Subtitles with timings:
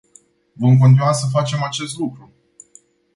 [0.55, 2.31] Vom continua să facem acest lucru.